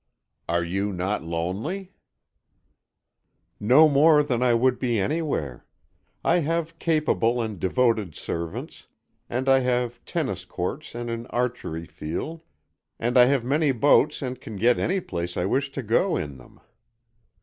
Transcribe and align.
"Are 0.49 0.63
you 0.63 0.91
not 0.91 1.21
lonely?" 1.21 1.93
"No 3.59 3.87
more 3.87 4.23
than 4.23 4.41
I 4.41 4.55
would 4.55 4.79
be 4.79 4.97
anywhere. 4.99 5.63
I 6.23 6.39
have 6.39 6.79
capable 6.79 7.39
and 7.39 7.59
devoted 7.59 8.15
servants, 8.15 8.87
and 9.29 9.47
I 9.47 9.59
have 9.59 10.03
tennis 10.03 10.43
courts 10.43 10.95
and 10.95 11.11
an 11.11 11.27
archery 11.27 11.85
field 11.85 12.41
and 12.99 13.15
I 13.15 13.25
have 13.25 13.43
many 13.43 13.71
boats 13.71 14.23
and 14.23 14.41
can 14.41 14.55
get 14.55 14.79
any 14.79 15.01
place 15.01 15.37
I 15.37 15.45
wish 15.45 15.71
to 15.73 15.83
go 15.83 16.17
in 16.17 16.39
them. 16.39 16.59